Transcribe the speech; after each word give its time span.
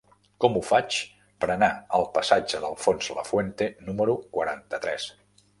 Com 0.43 0.55
ho 0.59 0.61
faig 0.69 0.97
per 1.43 1.49
anar 1.57 1.69
al 1.99 2.07
passatge 2.17 2.63
d'Alfonso 2.65 3.19
Lafuente 3.21 3.71
número 3.91 4.21
quaranta-tres? 4.39 5.11